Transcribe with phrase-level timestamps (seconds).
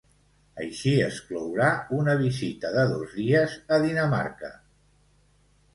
[0.61, 1.67] Així es clourà
[1.99, 4.53] una visita de dos dies a Dinamarca.